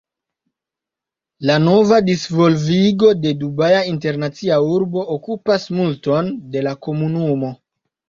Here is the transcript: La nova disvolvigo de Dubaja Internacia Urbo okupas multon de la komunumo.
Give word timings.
La 1.49 1.57
nova 1.65 1.99
disvolvigo 2.07 3.13
de 3.27 3.35
Dubaja 3.43 3.85
Internacia 3.93 4.61
Urbo 4.73 5.07
okupas 5.21 5.71
multon 5.81 6.37
de 6.57 6.69
la 6.71 6.79
komunumo. 6.91 7.59